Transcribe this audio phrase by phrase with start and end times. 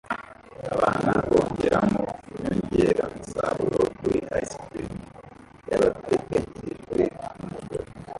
[0.73, 2.03] Abana bongeramo
[2.33, 4.93] inyongeramusaruro kuri ice cream
[5.69, 7.01] yabateganyirijwe
[7.37, 7.85] numugore